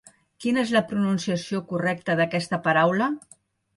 Quina 0.43 0.61
és 0.61 0.71
la 0.75 0.81
pronunciació 0.93 1.61
correcta 1.73 2.17
d'aquesta 2.21 2.61
paraula? 2.65 3.11